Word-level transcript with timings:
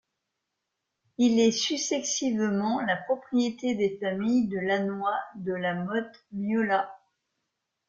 Il 1.19 1.39
est 1.39 1.51
successivement 1.51 2.79
la 2.81 2.95
propriété 2.97 3.75
des 3.75 3.99
familles 3.99 4.47
de 4.47 4.57
Lannoy, 4.57 5.13
de 5.35 5.53
La 5.53 5.75
Mothe, 5.75 6.25
Myolat. 6.31 6.91